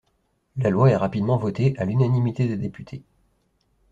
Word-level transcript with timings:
La 0.57 0.71
loi 0.71 0.89
est 0.89 0.95
rapidement 0.95 1.37
votée 1.37 1.75
à 1.77 1.85
l'unanimité 1.85 2.47
des 2.47 2.57
députés. 2.57 3.03